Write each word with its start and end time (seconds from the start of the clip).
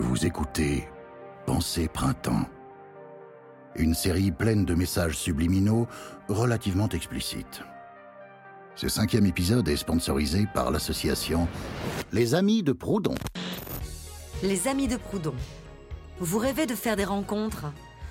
Vous 0.00 0.24
écoutez 0.24 0.88
Pensée 1.44 1.88
Printemps. 1.88 2.46
Une 3.74 3.94
série 3.94 4.30
pleine 4.30 4.64
de 4.64 4.76
messages 4.76 5.18
subliminaux 5.18 5.88
relativement 6.28 6.88
explicites. 6.88 7.62
Ce 8.76 8.88
cinquième 8.88 9.26
épisode 9.26 9.68
est 9.68 9.76
sponsorisé 9.76 10.46
par 10.54 10.70
l'association 10.70 11.48
Les 12.12 12.36
Amis 12.36 12.62
de 12.62 12.70
Proudhon. 12.70 13.16
Les 14.44 14.68
Amis 14.68 14.86
de 14.86 14.98
Proudhon. 14.98 15.34
Vous 16.20 16.38
rêvez 16.38 16.66
de 16.66 16.76
faire 16.76 16.94
des 16.94 17.04
rencontres, 17.04 17.66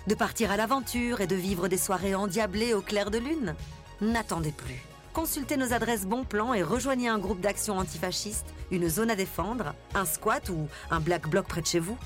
de 0.08 0.16
partir 0.16 0.52
à 0.52 0.58
l'aventure 0.58 1.22
et 1.22 1.28
de 1.28 1.38
vivre 1.38 1.70
des 1.70 1.78
soirées 1.78 2.16
endiablées 2.16 2.74
au 2.74 2.82
clair 2.82 3.12
de 3.12 3.18
lune? 3.18 3.56
N'attendez 4.02 4.52
plus. 4.52 4.84
Consultez 5.18 5.58
nos 5.58 5.74
adresses 5.74 6.06
Bon 6.06 6.24
Plan 6.24 6.54
et 6.54 6.62
rejoignez 6.62 7.08
un 7.08 7.18
groupe 7.18 7.42
d'action 7.42 7.76
antifasciste, 7.80 8.46
une 8.70 8.88
zone 8.88 9.10
à 9.10 9.16
défendre, 9.16 9.74
un 9.96 10.06
squat 10.06 10.48
ou 10.50 10.68
un 10.92 11.00
black 11.00 11.28
bloc 11.28 11.48
près 11.48 11.62
de 11.62 11.66
chez 11.66 11.80
vous. 11.80 11.98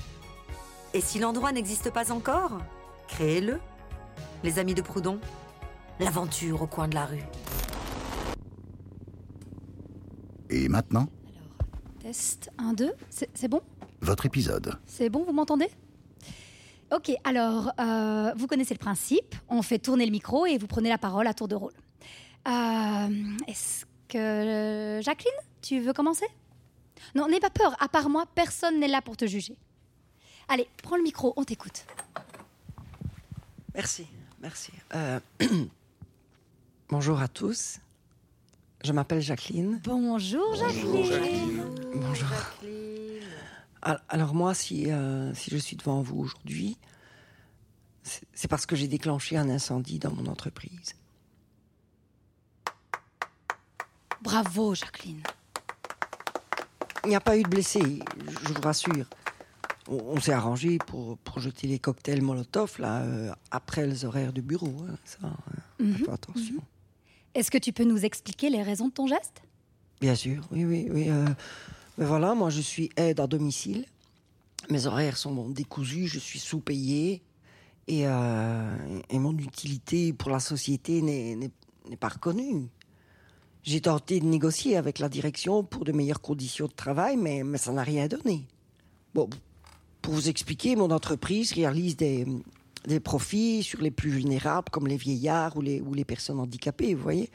Et 0.94 1.02
si 1.02 1.18
l'endroit 1.18 1.52
n'existe 1.52 1.90
pas 1.90 2.10
encore, 2.10 2.62
créez-le. 3.08 3.60
Les 4.42 4.58
Amis 4.58 4.72
de 4.72 4.80
Proudhon. 4.80 5.20
L'aventure 6.00 6.62
au 6.62 6.66
coin 6.66 6.88
de 6.88 6.94
la 6.94 7.04
rue. 7.04 7.22
Et 10.48 10.70
maintenant, 10.70 11.06
Test 12.00 12.50
1, 12.56 12.72
2, 12.72 12.94
c'est 13.10 13.28
c'est 13.34 13.48
bon? 13.48 13.60
Votre 14.00 14.24
épisode. 14.24 14.78
C'est 14.86 15.10
bon, 15.10 15.22
vous 15.22 15.34
m'entendez? 15.34 15.68
Ok, 16.90 17.12
alors, 17.24 17.72
euh, 17.78 18.32
vous 18.38 18.46
connaissez 18.46 18.72
le 18.72 18.78
principe. 18.78 19.34
On 19.50 19.60
fait 19.60 19.78
tourner 19.78 20.06
le 20.06 20.12
micro 20.12 20.46
et 20.46 20.56
vous 20.56 20.66
prenez 20.66 20.88
la 20.88 20.98
parole 20.98 21.26
à 21.26 21.34
tour 21.34 21.46
de 21.46 21.54
rôle. 21.54 21.74
Euh, 22.48 23.36
Est-ce 23.46 23.84
que... 24.08 25.00
Jacqueline, 25.02 25.32
tu 25.62 25.80
veux 25.80 25.92
commencer? 25.92 26.26
Non, 27.14 27.28
n'aie 27.28 27.40
pas 27.40 27.50
peur. 27.50 27.76
À 27.80 27.88
part 27.88 28.08
moi, 28.08 28.24
personne 28.34 28.80
n'est 28.80 28.88
là 28.88 29.02
pour 29.02 29.16
te 29.16 29.26
juger. 29.26 29.56
Allez, 30.48 30.68
prends 30.82 30.96
le 30.96 31.02
micro, 31.02 31.32
on 31.36 31.44
t'écoute. 31.44 31.84
Merci, 33.74 34.06
merci. 34.40 34.72
Euh, 34.94 35.18
Bonjour 36.88 37.20
à 37.20 37.28
tous. 37.28 37.78
Je 38.84 38.92
m'appelle 38.92 39.22
Jacqueline. 39.22 39.80
Bonjour, 39.84 40.54
Jacqueline. 40.56 41.62
Bonjour. 41.94 42.28
Al- 43.80 44.02
Alors 44.08 44.34
moi, 44.34 44.52
si, 44.54 44.90
euh, 44.90 45.32
si 45.34 45.50
je 45.50 45.56
suis 45.56 45.76
devant 45.76 46.02
vous 46.02 46.18
aujourd'hui, 46.18 46.76
c'est 48.02 48.48
parce 48.48 48.66
que 48.66 48.74
j'ai 48.76 48.88
déclenché 48.88 49.36
un 49.36 49.48
incendie 49.48 49.98
dans 49.98 50.12
mon 50.12 50.26
entreprise. 50.26 50.94
Bravo, 54.22 54.74
Jacqueline. 54.74 55.22
Il 57.04 57.08
n'y 57.08 57.16
a 57.16 57.20
pas 57.20 57.36
eu 57.36 57.42
de 57.42 57.48
blessés, 57.48 57.98
je 58.46 58.52
vous 58.52 58.60
rassure. 58.62 59.06
On, 59.88 59.96
on 60.16 60.20
s'est 60.20 60.32
arrangé 60.32 60.78
pour, 60.78 61.18
pour 61.18 61.40
jeter 61.40 61.66
les 61.66 61.80
cocktails 61.80 62.22
Molotov 62.22 62.76
là, 62.78 63.00
euh, 63.02 63.32
après 63.50 63.86
les 63.86 64.04
horaires 64.04 64.32
de 64.32 64.40
bureau. 64.40 64.72
hein, 64.88 64.94
ça, 65.04 65.18
euh, 65.24 65.84
Mhm, 65.84 66.08
attention. 66.12 66.54
Est-ce 67.34 67.50
que 67.50 67.58
tu 67.58 67.72
peux 67.72 67.82
nous 67.84 68.04
expliquer 68.04 68.50
les 68.50 68.62
raisons 68.62 68.86
de 68.88 68.92
ton 68.92 69.08
geste? 69.08 69.42
Bien 70.00 70.14
sûr, 70.14 70.44
oui, 70.52 70.64
oui, 70.64 70.86
oui. 70.90 71.08
euh, 71.08 71.26
mais 71.98 72.04
voilà, 72.04 72.34
moi 72.36 72.50
je 72.50 72.60
suis 72.60 72.90
aide 72.96 73.18
à 73.18 73.26
domicile. 73.26 73.84
Mes 74.70 74.86
horaires 74.86 75.16
sont 75.16 75.48
décousus, 75.50 76.06
je 76.06 76.20
suis 76.20 76.38
sous-payé. 76.38 77.20
Et, 77.88 78.06
euh, 78.06 79.00
et 79.10 79.18
mon 79.18 79.36
utilité 79.36 80.12
pour 80.12 80.30
la 80.30 80.38
société 80.38 81.02
n'est 81.02 81.50
pas 81.98 82.08
reconnue. 82.10 82.68
J'ai 83.62 83.80
tenté 83.80 84.18
de 84.18 84.26
négocier 84.26 84.76
avec 84.76 84.98
la 84.98 85.08
direction 85.08 85.62
pour 85.62 85.84
de 85.84 85.92
meilleures 85.92 86.20
conditions 86.20 86.66
de 86.66 86.72
travail, 86.72 87.16
mais, 87.16 87.44
mais 87.44 87.58
ça 87.58 87.72
n'a 87.72 87.84
rien 87.84 88.08
donné. 88.08 88.46
Bon, 89.14 89.30
pour 90.00 90.14
vous 90.14 90.28
expliquer, 90.28 90.74
mon 90.74 90.90
entreprise 90.90 91.52
réalise 91.52 91.96
des, 91.96 92.26
des 92.86 93.00
profits 93.00 93.62
sur 93.62 93.80
les 93.80 93.92
plus 93.92 94.10
vulnérables, 94.10 94.68
comme 94.70 94.88
les 94.88 94.96
vieillards 94.96 95.56
ou 95.56 95.60
les, 95.62 95.80
ou 95.80 95.94
les 95.94 96.04
personnes 96.04 96.40
handicapées, 96.40 96.94
vous 96.94 97.02
voyez. 97.02 97.30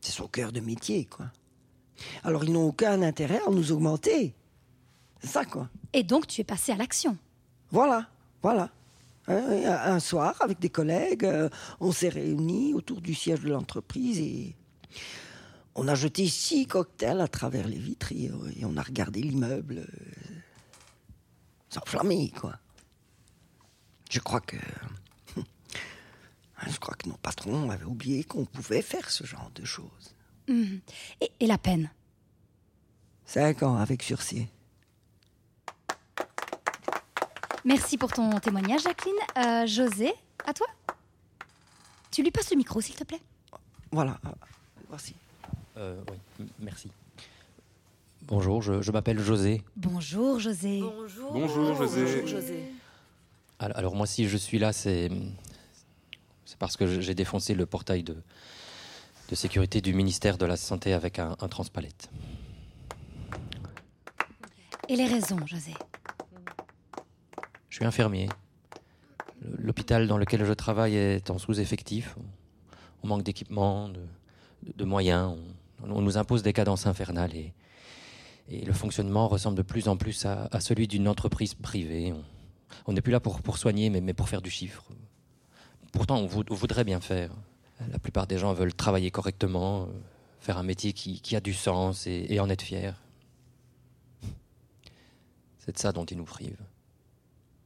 C'est 0.00 0.12
son 0.12 0.26
cœur 0.26 0.52
de 0.52 0.60
métier, 0.60 1.04
quoi. 1.04 1.26
Alors 2.22 2.44
ils 2.44 2.52
n'ont 2.52 2.68
aucun 2.68 3.02
intérêt 3.02 3.40
à 3.46 3.50
nous 3.50 3.72
augmenter. 3.72 4.34
C'est 5.20 5.28
ça, 5.28 5.44
quoi. 5.44 5.68
Et 5.92 6.04
donc, 6.04 6.28
tu 6.28 6.40
es 6.40 6.44
passé 6.44 6.72
à 6.72 6.76
l'action. 6.76 7.16
Voilà, 7.70 8.08
voilà. 8.42 8.70
Un 9.26 9.66
un 9.66 10.00
soir, 10.00 10.36
avec 10.40 10.58
des 10.58 10.70
collègues, 10.70 11.24
euh, 11.24 11.50
on 11.80 11.92
s'est 11.92 12.08
réunis 12.08 12.72
autour 12.72 13.02
du 13.02 13.14
siège 13.14 13.40
de 13.40 13.50
l'entreprise 13.50 14.18
et 14.18 14.54
on 15.78 15.86
a 15.86 15.94
jeté 15.94 16.26
six 16.26 16.66
cocktails 16.66 17.20
à 17.20 17.28
travers 17.28 17.68
les 17.68 17.78
vitres 17.78 18.12
et, 18.12 18.30
on 18.64 18.76
a 18.76 18.82
regardé 18.82 19.22
l'immeuble 19.22 19.78
euh, 19.78 20.34
s'enflammer, 21.70 22.30
quoi. 22.30 22.58
Je 24.10 24.18
crois 24.20 24.40
que... 24.40 24.56
Je 26.66 26.78
crois 26.78 26.96
que 26.96 27.08
nos 27.08 27.16
patrons 27.16 27.70
avaient 27.70 27.84
oublié 27.84 28.24
qu'on 28.24 28.44
pouvait 28.44 28.82
faire 28.82 29.08
ce 29.08 29.24
genre 29.24 29.50
de 29.54 29.64
choses. 29.64 30.14
Mhm. 30.48 30.80
Et, 31.20 31.30
et 31.38 31.46
la 31.46 31.58
peine? 31.58 31.90
Cinq 33.24 33.62
ans 33.62 33.76
avec 33.76 34.02
sursis. 34.02 34.48
Merci 37.64 37.98
pour 37.98 38.12
ton 38.12 38.40
témoignage, 38.40 38.82
Jacqueline. 38.82 39.14
Euh, 39.36 39.66
José, 39.66 40.12
à 40.44 40.52
toi? 40.54 40.66
Tu 42.10 42.22
lui 42.24 42.32
passes 42.32 42.50
le 42.50 42.56
micro, 42.56 42.80
s'il 42.80 42.96
te 42.96 43.04
plaît? 43.04 43.20
Voilà, 43.92 44.18
euh, 44.26 44.30
voici. 44.88 45.14
Euh, 45.78 45.96
oui, 46.10 46.46
merci. 46.58 46.90
Bonjour, 48.22 48.60
je, 48.62 48.82
je 48.82 48.90
m'appelle 48.90 49.20
José. 49.20 49.62
Bonjour, 49.76 50.40
José. 50.40 50.80
Bonjour. 50.80 51.32
Bonjour, 51.32 51.74
José. 51.76 52.26
José. 52.26 52.72
Alors, 53.60 53.78
alors 53.78 53.94
moi, 53.94 54.06
si 54.06 54.28
je 54.28 54.36
suis 54.36 54.58
là, 54.58 54.72
c'est 54.72 55.08
parce 56.58 56.76
que 56.76 57.00
j'ai 57.00 57.14
défoncé 57.14 57.54
le 57.54 57.64
portail 57.64 58.02
de, 58.02 58.16
de 59.28 59.34
sécurité 59.36 59.80
du 59.80 59.94
ministère 59.94 60.36
de 60.36 60.46
la 60.46 60.56
Santé 60.56 60.92
avec 60.92 61.20
un, 61.20 61.36
un 61.40 61.48
transpalette. 61.48 62.10
Et 64.88 64.96
les 64.96 65.06
raisons, 65.06 65.38
José? 65.46 65.74
Je 67.68 67.76
suis 67.76 67.84
infirmier. 67.84 68.28
L'hôpital 69.58 70.08
dans 70.08 70.18
lequel 70.18 70.44
je 70.44 70.52
travaille 70.52 70.96
est 70.96 71.30
en 71.30 71.38
sous-effectif. 71.38 72.16
On, 72.18 72.24
on 73.04 73.06
manque 73.06 73.22
d'équipement, 73.22 73.88
de, 73.88 74.00
de 74.74 74.84
moyens. 74.84 75.36
On, 75.38 75.38
on 75.82 76.00
nous 76.02 76.16
impose 76.18 76.42
des 76.42 76.52
cadences 76.52 76.86
infernales 76.86 77.34
et, 77.34 77.52
et 78.48 78.64
le 78.64 78.72
fonctionnement 78.72 79.28
ressemble 79.28 79.56
de 79.56 79.62
plus 79.62 79.88
en 79.88 79.96
plus 79.96 80.24
à, 80.26 80.48
à 80.52 80.60
celui 80.60 80.88
d'une 80.88 81.08
entreprise 81.08 81.54
privée. 81.54 82.14
On- 82.86 82.92
n'est 82.92 83.00
plus 83.02 83.12
là 83.12 83.20
pour, 83.20 83.40
pour 83.42 83.58
soigner, 83.58 83.90
mais, 83.90 84.00
mais 84.00 84.12
pour 84.14 84.28
faire 84.28 84.42
du 84.42 84.50
chiffre. 84.50 84.84
Pourtant, 85.92 86.16
on, 86.18 86.26
vou- 86.26 86.44
on 86.50 86.54
voudrait 86.54 86.84
bien 86.84 87.00
faire. 87.00 87.30
La 87.92 87.98
plupart 87.98 88.26
des 88.26 88.38
gens 88.38 88.52
veulent 88.52 88.74
travailler 88.74 89.10
correctement, 89.10 89.82
euh, 89.84 89.86
faire 90.40 90.58
un 90.58 90.62
métier 90.62 90.92
qui, 90.92 91.20
qui 91.20 91.36
a 91.36 91.40
du 91.40 91.54
sens 91.54 92.06
et, 92.06 92.26
et 92.28 92.40
en 92.40 92.48
être 92.50 92.62
fier. 92.62 93.00
C'est 95.58 95.72
de 95.74 95.78
ça 95.78 95.92
dont 95.92 96.04
ils 96.04 96.16
nous 96.16 96.24
privent. 96.24 96.60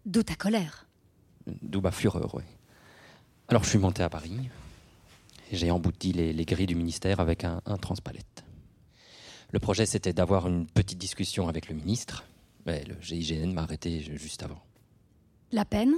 D'où 0.04 0.22
ta 0.22 0.34
colère? 0.34 0.86
D'où 1.62 1.80
ma 1.80 1.92
fureur, 1.92 2.34
oui. 2.34 2.42
Alors 3.48 3.64
je 3.64 3.70
suis 3.70 3.78
monté 3.78 4.02
à 4.02 4.08
Paris 4.08 4.50
et 5.52 5.56
j'ai 5.56 5.70
embouti 5.70 6.12
les, 6.12 6.32
les 6.32 6.44
grilles 6.44 6.66
du 6.66 6.74
ministère 6.74 7.20
avec 7.20 7.44
un, 7.44 7.60
un 7.66 7.76
transpalette. 7.76 8.44
Le 9.52 9.58
projet 9.60 9.86
c'était 9.86 10.12
d'avoir 10.14 10.48
une 10.48 10.66
petite 10.66 10.98
discussion 10.98 11.46
avec 11.48 11.68
le 11.68 11.74
ministre, 11.74 12.24
mais 12.66 12.82
le 12.84 12.96
GIGN 13.00 13.52
m'a 13.52 13.62
arrêté 13.62 14.00
ju- 14.00 14.18
juste 14.18 14.42
avant. 14.42 14.60
La 15.52 15.64
peine? 15.66 15.94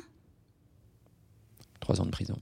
Trois 1.81 2.01
ans 2.01 2.05
de 2.07 2.11
prison. 2.11 2.37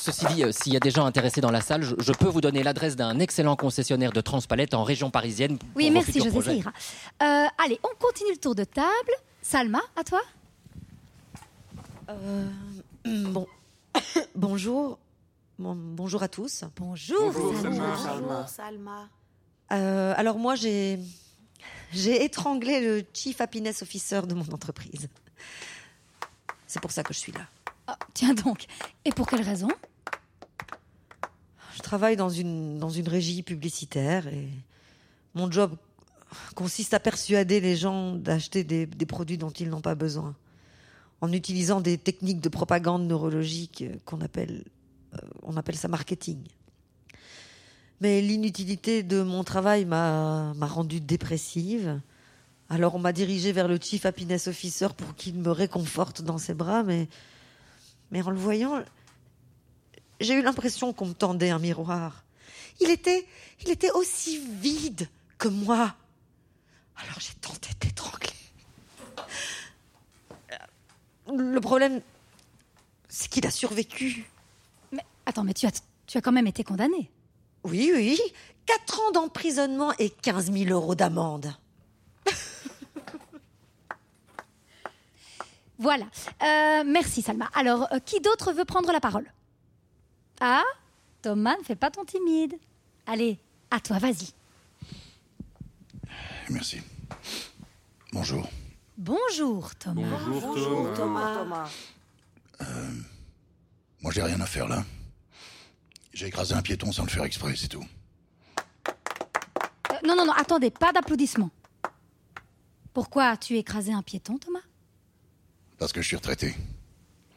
Ceci 0.00 0.24
dit, 0.26 0.44
euh, 0.44 0.52
s'il 0.52 0.72
y 0.72 0.76
a 0.76 0.80
des 0.80 0.90
gens 0.90 1.04
intéressés 1.04 1.42
dans 1.42 1.50
la 1.50 1.60
salle, 1.60 1.82
je, 1.82 1.94
je 1.98 2.12
peux 2.12 2.28
vous 2.28 2.40
donner 2.40 2.62
l'adresse 2.62 2.96
d'un 2.96 3.18
excellent 3.18 3.56
concessionnaire 3.56 4.12
de 4.12 4.22
transpalette 4.22 4.72
en 4.72 4.82
région 4.84 5.10
parisienne. 5.10 5.58
pour 5.58 5.68
Oui, 5.74 5.88
vos 5.88 5.94
merci, 5.94 6.20
projets. 6.30 6.56
ira. 6.58 6.72
Euh, 7.22 7.44
allez, 7.62 7.78
on 7.82 7.94
continue 8.02 8.30
le 8.32 8.38
tour 8.38 8.54
de 8.54 8.64
table. 8.64 8.88
Salma, 9.42 9.80
à 9.96 10.04
toi 10.04 10.20
Euh, 12.08 12.48
bon. 13.32 13.46
bonjour. 14.34 14.98
Bon- 15.58 15.74
bonjour 15.76 16.22
à 16.22 16.28
tous. 16.28 16.64
Bonjour, 16.76 17.32
Bonjour, 17.32 17.54
Salma. 17.60 17.96
Salma. 17.96 18.46
Salma. 18.46 19.08
Euh, 19.72 20.14
alors 20.16 20.38
moi, 20.38 20.54
j'ai 20.54 20.98
j'ai 21.92 22.24
étranglé 22.24 22.80
le 22.80 23.04
chief 23.12 23.40
happiness 23.40 23.82
officer 23.82 24.22
de 24.26 24.34
mon 24.34 24.44
entreprise. 24.52 25.08
C'est 26.66 26.80
pour 26.80 26.90
ça 26.92 27.02
que 27.02 27.12
je 27.14 27.18
suis 27.18 27.32
là. 27.32 27.40
Ah, 27.86 27.98
tiens 28.14 28.34
donc. 28.34 28.66
Et 29.04 29.10
pour 29.10 29.26
quelle 29.26 29.42
raison? 29.42 29.68
Je 31.74 31.80
travaille 31.80 32.16
dans 32.16 32.28
une 32.28 32.78
dans 32.78 32.90
une 32.90 33.08
régie 33.08 33.42
publicitaire 33.42 34.26
et 34.28 34.48
mon 35.34 35.50
job 35.50 35.74
consiste 36.54 36.92
à 36.92 37.00
persuader 37.00 37.60
les 37.60 37.76
gens 37.76 38.14
d'acheter 38.14 38.64
des, 38.64 38.84
des 38.86 39.06
produits 39.06 39.38
dont 39.38 39.50
ils 39.50 39.68
n'ont 39.70 39.80
pas 39.80 39.94
besoin, 39.94 40.34
en 41.20 41.32
utilisant 41.32 41.80
des 41.80 41.98
techniques 41.98 42.40
de 42.40 42.48
propagande 42.48 43.06
neurologique 43.06 43.82
euh, 43.82 43.96
qu'on 44.04 44.20
appelle, 44.20 44.64
euh, 45.14 45.18
on 45.42 45.56
appelle 45.56 45.76
ça 45.76 45.88
marketing. 45.88 46.38
Mais 48.00 48.20
l'inutilité 48.20 49.02
de 49.02 49.22
mon 49.22 49.42
travail 49.42 49.84
m'a 49.84 50.52
rendue 50.60 51.00
dépressive. 51.00 52.00
Alors 52.68 52.94
on 52.94 53.00
m'a 53.00 53.12
dirigée 53.12 53.50
vers 53.50 53.66
le 53.66 53.78
Chief 53.80 54.06
Happiness 54.06 54.46
Officer 54.46 54.88
pour 54.96 55.16
qu'il 55.16 55.34
me 55.34 55.50
réconforte 55.50 56.22
dans 56.22 56.38
ses 56.38 56.54
bras, 56.54 56.84
mais, 56.84 57.08
mais 58.12 58.22
en 58.22 58.30
le 58.30 58.36
voyant, 58.36 58.84
j'ai 60.20 60.34
eu 60.34 60.42
l'impression 60.42 60.92
qu'on 60.92 61.06
me 61.06 61.14
tendait 61.14 61.50
un 61.50 61.58
miroir. 61.58 62.24
Il 62.80 62.90
était, 62.90 63.26
il 63.62 63.70
était 63.70 63.90
aussi 63.90 64.38
vide 64.60 65.08
que 65.36 65.48
moi. 65.48 65.96
Alors 66.96 67.18
j'ai 67.18 67.34
tenté 67.40 67.70
d'étrangler. 67.80 68.37
Le 71.36 71.60
problème, 71.60 72.00
c'est 73.08 73.28
qu'il 73.28 73.46
a 73.46 73.50
survécu. 73.50 74.24
Mais 74.92 75.04
attends, 75.26 75.44
mais 75.44 75.54
tu 75.54 75.66
as, 75.66 75.82
tu 76.06 76.18
as 76.18 76.20
quand 76.20 76.32
même 76.32 76.46
été 76.46 76.64
condamné. 76.64 77.10
Oui, 77.64 77.92
oui. 77.94 78.18
Quatre 78.66 79.00
ans 79.00 79.10
d'emprisonnement 79.12 79.92
et 79.98 80.10
15 80.10 80.52
000 80.52 80.70
euros 80.70 80.94
d'amende. 80.94 81.54
Voilà. 85.80 86.06
Euh, 86.42 86.82
merci 86.84 87.22
Salma. 87.22 87.48
Alors, 87.54 87.86
euh, 87.92 88.00
qui 88.00 88.20
d'autre 88.20 88.52
veut 88.52 88.64
prendre 88.64 88.90
la 88.90 88.98
parole? 88.98 89.32
Ah, 90.40 90.64
Thomas, 91.22 91.56
ne 91.56 91.62
fais 91.62 91.76
pas 91.76 91.88
ton 91.88 92.04
timide. 92.04 92.54
Allez, 93.06 93.38
à 93.70 93.78
toi, 93.78 93.98
vas-y. 93.98 94.32
Merci. 96.50 96.80
Bonjour. 98.12 98.48
Bonjour 98.98 99.76
Thomas. 99.76 100.02
Bonjour, 100.26 100.92
Thomas. 100.92 101.70
Moi, 104.02 104.12
j'ai 104.12 104.22
rien 104.22 104.40
à 104.40 104.46
faire 104.46 104.66
là. 104.66 104.84
J'ai 106.12 106.26
écrasé 106.26 106.54
un 106.54 106.62
piéton 106.62 106.90
sans 106.90 107.04
le 107.04 107.08
faire 107.08 107.22
exprès, 107.22 107.54
c'est 107.54 107.68
tout. 107.68 107.86
Euh, 108.88 109.94
non, 110.04 110.16
non, 110.16 110.26
non, 110.26 110.32
attendez, 110.32 110.72
pas 110.72 110.92
d'applaudissements. 110.92 111.50
Pourquoi 112.92 113.26
as-tu 113.26 113.56
écrasé 113.56 113.92
un 113.92 114.02
piéton, 114.02 114.36
Thomas? 114.36 114.62
Parce 115.78 115.92
que 115.92 116.02
je 116.02 116.08
suis 116.08 116.16
retraité. 116.16 116.56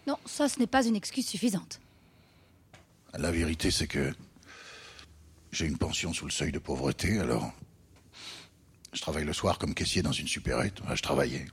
Non, 0.08 0.18
ça, 0.26 0.50
ce 0.50 0.58
n'est 0.58 0.66
pas 0.66 0.84
une 0.84 0.96
excuse 0.96 1.28
suffisante. 1.28 1.80
La 3.14 3.30
vérité, 3.30 3.70
c'est 3.70 3.88
que 3.88 4.16
j'ai 5.52 5.68
une 5.68 5.78
pension 5.78 6.12
sous 6.12 6.26
le 6.26 6.32
seuil 6.32 6.52
de 6.52 6.58
pauvreté, 6.58 7.20
alors 7.20 7.54
je 8.94 9.02
travaille 9.02 9.26
le 9.26 9.34
soir 9.34 9.58
comme 9.58 9.74
caissier 9.74 10.02
dans 10.02 10.12
une 10.12 10.28
supérette. 10.28 10.82
Je 10.94 11.02
travaillais. 11.02 11.46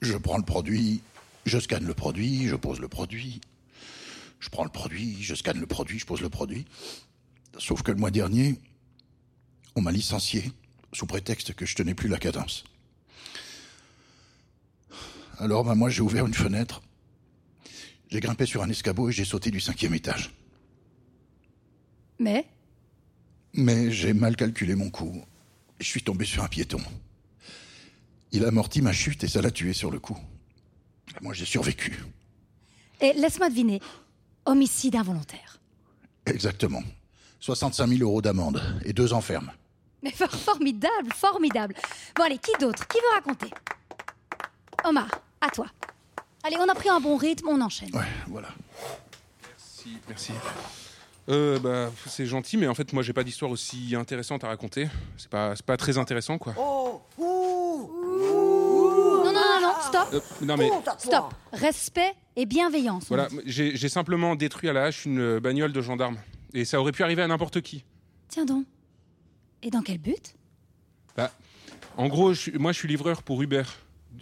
Je 0.00 0.16
prends 0.16 0.36
le 0.36 0.44
produit, 0.44 1.02
je 1.46 1.58
scanne 1.58 1.86
le 1.86 1.94
produit, 1.94 2.48
je 2.48 2.56
pose 2.56 2.80
le 2.80 2.88
produit. 2.88 3.40
Je 4.40 4.48
prends 4.50 4.64
le 4.64 4.70
produit, 4.70 5.22
je 5.22 5.34
scanne 5.34 5.60
le 5.60 5.66
produit, 5.66 5.98
je 5.98 6.06
pose 6.06 6.20
le 6.20 6.28
produit. 6.28 6.66
Sauf 7.58 7.82
que 7.82 7.92
le 7.92 7.98
mois 7.98 8.10
dernier, 8.10 8.58
on 9.74 9.80
m'a 9.80 9.92
licencié 9.92 10.52
sous 10.92 11.06
prétexte 11.06 11.54
que 11.54 11.64
je 11.64 11.74
tenais 11.74 11.94
plus 11.94 12.08
la 12.08 12.18
cadence. 12.18 12.64
Alors, 15.38 15.64
bah, 15.64 15.74
moi, 15.74 15.90
j'ai 15.90 16.02
ouvert 16.02 16.26
une 16.26 16.34
fenêtre 16.34 16.82
j'ai 18.14 18.20
grimpé 18.20 18.46
sur 18.46 18.62
un 18.62 18.70
escabeau 18.70 19.08
et 19.08 19.12
j'ai 19.12 19.24
sauté 19.24 19.50
du 19.50 19.58
cinquième 19.58 19.92
étage. 19.92 20.30
Mais 22.20 22.46
Mais 23.54 23.90
j'ai 23.90 24.12
mal 24.12 24.36
calculé 24.36 24.74
mon 24.74 24.90
coup. 24.90 25.22
Je 25.80 25.86
suis 25.86 26.02
tombé 26.02 26.24
sur 26.24 26.42
un 26.42 26.48
piéton. 26.48 26.80
Il 28.32 28.44
a 28.44 28.48
amorti 28.48 28.82
ma 28.82 28.92
chute 28.92 29.22
et 29.24 29.28
ça 29.28 29.40
l'a 29.42 29.50
tué 29.50 29.72
sur 29.72 29.90
le 29.90 30.00
coup. 30.00 30.18
Moi, 31.20 31.34
j'ai 31.34 31.44
survécu. 31.44 32.02
Et 33.00 33.12
laisse-moi 33.12 33.48
deviner. 33.50 33.80
Homicide 34.46 34.96
involontaire. 34.96 35.58
Exactement. 36.26 36.82
65 37.40 37.86
000 37.88 38.00
euros 38.02 38.22
d'amende 38.22 38.62
et 38.84 38.92
deux 38.92 39.12
enfermes. 39.12 39.52
Mais 40.02 40.10
for- 40.10 40.30
formidable, 40.30 41.12
formidable. 41.14 41.74
Bon, 42.16 42.24
allez, 42.24 42.38
qui 42.38 42.50
d'autre? 42.60 42.86
Qui 42.88 42.98
veut 42.98 43.14
raconter? 43.14 43.46
Omar, 44.84 45.08
à 45.40 45.48
toi. 45.50 45.66
Allez, 46.42 46.56
on 46.58 46.68
a 46.68 46.74
pris 46.74 46.88
un 46.88 47.00
bon 47.00 47.16
rythme, 47.16 47.48
on 47.48 47.60
enchaîne. 47.60 47.94
Ouais, 47.94 48.04
voilà. 48.28 48.48
Merci, 49.48 49.98
merci. 50.08 50.32
Euh, 51.28 51.58
bah, 51.58 51.90
c'est 52.06 52.26
gentil, 52.26 52.56
mais 52.58 52.66
en 52.66 52.74
fait, 52.74 52.92
moi, 52.92 53.02
j'ai 53.02 53.14
pas 53.14 53.24
d'histoire 53.24 53.50
aussi 53.50 53.94
intéressante 53.96 54.44
à 54.44 54.48
raconter. 54.48 54.88
C'est 55.16 55.30
pas, 55.30 55.56
c'est 55.56 55.64
pas 55.64 55.76
très 55.76 55.96
intéressant, 55.96 56.36
quoi. 56.36 56.54
Oh, 56.58 57.00
ouh, 57.18 59.22
Non, 59.24 59.24
non, 59.24 59.32
non, 59.32 59.60
non, 59.62 59.72
stop, 59.80 60.08
Euh, 60.12 60.20
non, 60.44 60.56
mais 60.56 60.70
stop. 60.98 61.32
Respect 61.52 62.12
et 62.36 62.46
bienveillance. 62.46 63.06
voilà, 63.08 63.28
j'ai 63.46 63.76
j'ai 63.76 63.88
simplement 63.88 64.34
détruit 64.36 64.68
à 64.68 64.72
la 64.72 64.84
hache 64.84 65.06
une 65.06 65.38
bagnole 65.38 65.72
de 65.72 65.80
gendarme. 65.80 66.18
Et 66.52 66.64
ça 66.64 66.80
aurait 66.80 66.92
pu 66.92 67.02
arriver 67.02 67.22
à 67.22 67.26
n'importe 67.26 67.60
qui. 67.62 67.84
Tiens 68.28 68.44
donc. 68.44 68.66
Et 69.62 69.70
dans 69.70 69.82
quel 69.82 69.98
but? 69.98 70.34
Bah, 71.16 71.32
en 71.96 72.08
gros, 72.08 72.34
je 72.34 72.50
moi, 72.58 72.72
je 72.72 72.78
suis 72.78 72.88
livreur 72.88 73.22
pour 73.22 73.42
Uber. 73.42 73.62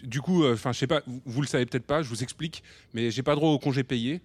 Du 0.04 0.20
coup, 0.20 0.44
euh, 0.44 0.54
enfin, 0.54 0.72
je 0.72 0.78
sais 0.78 0.86
pas, 0.86 1.02
vous, 1.06 1.20
vous 1.26 1.40
le 1.42 1.46
savez 1.46 1.66
peut-être 1.66 1.86
pas, 1.86 2.02
je 2.02 2.08
vous 2.08 2.22
explique, 2.22 2.62
mais 2.94 3.10
j'ai 3.10 3.22
pas 3.22 3.34
droit 3.34 3.50
au 3.50 3.58
congé 3.58 3.82
payé, 3.84 4.20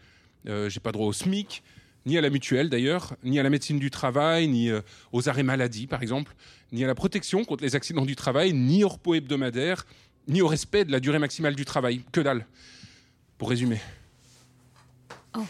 euh, 0.47 0.69
j'ai 0.69 0.79
pas 0.79 0.91
droit 0.91 1.07
au 1.07 1.13
SMIC, 1.13 1.61
ni 2.07 2.17
à 2.17 2.21
la 2.21 2.29
mutuelle 2.29 2.69
d'ailleurs, 2.69 3.15
ni 3.23 3.37
à 3.37 3.43
la 3.43 3.49
médecine 3.49 3.77
du 3.77 3.91
travail, 3.91 4.47
ni 4.47 4.69
euh, 4.69 4.81
aux 5.11 5.29
arrêts 5.29 5.43
maladie, 5.43 5.87
par 5.87 6.01
exemple, 6.01 6.33
ni 6.71 6.83
à 6.83 6.87
la 6.87 6.95
protection 6.95 7.43
contre 7.45 7.63
les 7.63 7.75
accidents 7.75 8.05
du 8.05 8.15
travail, 8.15 8.53
ni 8.53 8.83
au 8.83 8.87
repos 8.87 9.13
hebdomadaire, 9.13 9.85
ni 10.27 10.41
au 10.41 10.47
respect 10.47 10.85
de 10.85 10.91
la 10.91 10.99
durée 10.99 11.19
maximale 11.19 11.55
du 11.55 11.65
travail. 11.65 12.01
Que 12.11 12.21
dalle. 12.21 12.47
Pour 13.37 13.49
résumer. 13.49 13.79
Oh. 15.35 15.45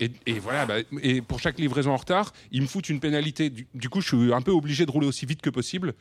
Et, 0.00 0.10
et 0.26 0.38
voilà, 0.40 0.66
bah, 0.66 0.76
et 1.00 1.22
pour 1.22 1.38
chaque 1.38 1.58
livraison 1.58 1.92
en 1.92 1.96
retard, 1.96 2.32
ils 2.50 2.60
me 2.60 2.66
foutent 2.66 2.88
une 2.88 3.00
pénalité. 3.00 3.48
Du, 3.48 3.66
du 3.72 3.88
coup, 3.88 4.00
je 4.00 4.08
suis 4.08 4.34
un 4.34 4.42
peu 4.42 4.50
obligé 4.50 4.84
de 4.84 4.90
rouler 4.90 5.06
aussi 5.06 5.26
vite 5.26 5.40
que 5.40 5.50
possible. 5.50 5.94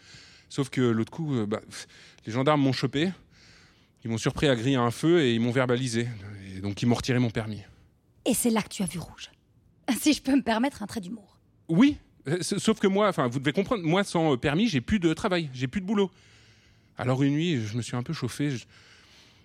Sauf 0.49 0.69
que 0.69 0.81
l'autre 0.81 1.11
coup, 1.11 1.35
euh, 1.35 1.45
bah, 1.45 1.61
les 2.25 2.33
gendarmes 2.33 2.61
m'ont 2.61 2.73
chopé. 2.73 3.11
Ils 4.03 4.09
m'ont 4.09 4.17
surpris 4.17 4.47
à 4.47 4.55
griller 4.55 4.77
un 4.77 4.91
feu 4.91 5.21
et 5.21 5.35
ils 5.35 5.39
m'ont 5.39 5.51
verbalisé. 5.51 6.07
Et 6.55 6.61
donc, 6.61 6.81
ils 6.81 6.87
m'ont 6.87 6.95
retiré 6.95 7.19
mon 7.19 7.29
permis. 7.29 7.61
Et 8.25 8.33
c'est 8.33 8.49
là 8.49 8.61
que 8.61 8.69
tu 8.69 8.81
as 8.81 8.87
vu 8.87 8.99
rouge. 8.99 9.29
Si 9.99 10.13
je 10.13 10.21
peux 10.21 10.35
me 10.35 10.41
permettre 10.43 10.83
un 10.83 10.87
trait 10.87 11.01
d'humour. 11.01 11.37
Oui, 11.67 11.97
euh, 12.27 12.37
sauf 12.41 12.79
que 12.79 12.87
moi, 12.87 13.07
enfin, 13.07 13.27
vous 13.27 13.39
devez 13.39 13.53
comprendre, 13.53 13.83
moi, 13.83 14.03
sans 14.03 14.33
euh, 14.33 14.37
permis, 14.37 14.67
j'ai 14.67 14.81
plus 14.81 14.99
de 14.99 15.13
travail, 15.13 15.49
j'ai 15.53 15.67
plus 15.67 15.81
de 15.81 15.85
boulot. 15.85 16.11
Alors, 16.97 17.23
une 17.23 17.33
nuit, 17.33 17.65
je 17.65 17.75
me 17.77 17.81
suis 17.81 17.95
un 17.95 18.03
peu 18.03 18.13
chauffé. 18.13 18.51
Je, 18.51 18.65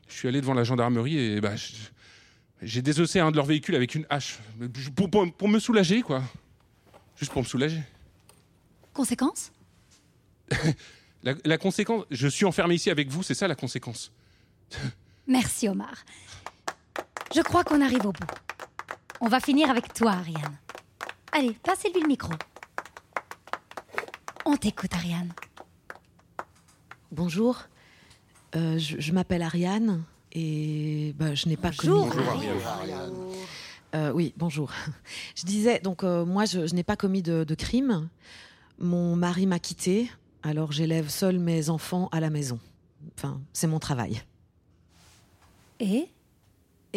je 0.09 0.15
suis 0.15 0.29
allé 0.29 0.41
devant 0.41 0.55
la 0.55 0.65
gendarmerie 0.65 1.17
et 1.19 1.41
bah, 1.41 1.55
j'ai 2.63 2.83
désossé 2.83 3.19
un 3.21 3.31
de 3.31 3.37
leurs 3.37 3.47
véhicules 3.47 3.75
avec 3.75 3.95
une 3.95 4.07
hache. 4.11 4.39
Pour, 4.95 5.11
pour- 5.11 5.33
pour 5.33 5.49
me 5.49 5.59
soulager, 5.59 6.03
quoi. 6.03 6.23
Juste 7.17 7.33
pour 7.33 7.43
me 7.43 7.47
soulager. 7.47 7.81
Conséquence? 8.93 9.53
La, 11.23 11.35
la 11.45 11.59
conséquence, 11.59 12.05
je 12.13 12.29
suis 12.29 12.45
enfermé 12.45 12.77
ici 12.77 12.89
avec 12.89 13.09
vous, 13.09 13.23
c'est 13.25 13.35
ça 13.35 13.49
la 13.49 13.57
conséquence. 13.57 14.13
Merci 15.27 15.67
Omar. 15.69 16.05
Je 17.35 17.41
crois 17.41 17.65
qu'on 17.65 17.81
arrive 17.81 18.07
au 18.07 18.13
bout. 18.13 18.27
On 19.21 19.29
va 19.29 19.41
finir 19.41 19.71
avec 19.71 19.93
toi, 19.95 20.13
Ariane. 20.13 20.59
Allez, 21.33 21.53
passez-lui 21.63 22.03
le 22.03 22.09
micro. 22.09 22.33
On 24.45 24.57
t'écoute, 24.57 24.93
Ariane. 24.95 25.33
Bonjour, 27.13 27.59
Euh, 28.55 28.79
je, 28.79 28.99
je 29.01 29.13
m'appelle 29.13 29.43
Ariane 29.43 30.05
et 30.33 31.15
bah, 31.19 31.35
je 31.35 31.47
n'ai 31.49 31.57
pas 31.57 31.71
Bonjour, 31.77 32.09
commis. 32.09 32.47
Ariane. 32.65 33.13
Euh, 33.95 34.13
oui, 34.13 34.33
bonjour. 34.37 34.71
Je 35.35 35.45
disais 35.45 35.81
donc 35.81 36.05
euh, 36.05 36.25
moi 36.25 36.45
je, 36.47 36.67
je 36.67 36.75
n'ai 36.75 36.85
pas 36.85 36.97
commis 36.97 37.23
de, 37.23 37.45
de 37.45 37.55
crime. 37.55 38.09
Mon 38.79 39.15
mari 39.17 39.47
m'a 39.47 39.59
quitté, 39.59 40.11
alors 40.43 40.73
j'élève 40.73 41.09
seul 41.11 41.39
mes 41.39 41.69
enfants 41.71 42.09
à 42.13 42.21
la 42.21 42.31
maison. 42.31 42.59
Enfin, 43.17 43.41
c'est 43.53 43.67
mon 43.67 43.79
travail. 43.79 44.23
Et? 45.81 46.09